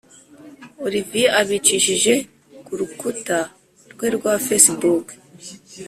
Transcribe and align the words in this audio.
olivier 0.85 1.27
abicishije 1.39 2.13
kurukuta 2.65 3.37
rwe 3.91 4.07
rwa 4.15 4.33
facebook 4.45 5.05